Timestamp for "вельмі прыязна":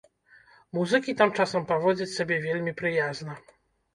2.47-3.37